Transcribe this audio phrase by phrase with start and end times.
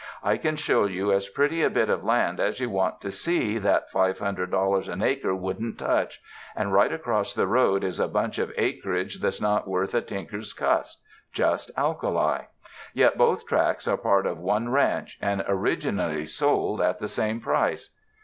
[0.23, 3.59] I can show you as pretty a bit of land as you want to see,
[3.59, 6.19] that five hundred dollars an acre wouldn't touch,
[6.55, 10.53] and right across the road is a bunch of acreage that's not worth a tinker's
[10.53, 11.03] cuss—
[11.39, 12.45] just alkali.
[12.95, 17.95] Yet both tracts are part of one ranch and originally sold at the same price.